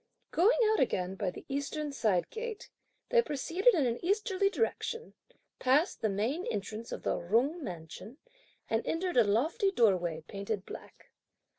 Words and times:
Going 0.31 0.57
out 0.71 0.79
again 0.79 1.13
by 1.13 1.29
the 1.29 1.45
eastern 1.47 1.91
side 1.91 2.31
gate, 2.31 2.71
they 3.09 3.21
proceeded 3.21 3.75
in 3.75 3.85
an 3.85 4.03
easterly 4.03 4.49
direction, 4.49 5.13
passed 5.59 6.01
the 6.01 6.09
main 6.09 6.43
entrance 6.47 6.91
of 6.91 7.03
the 7.03 7.19
Jung 7.19 7.63
mansion, 7.63 8.17
and 8.67 8.83
entered 8.87 9.15
a 9.17 9.23
lofty 9.23 9.69
doorway 9.69 10.23
painted 10.27 10.65
black. 10.65 11.11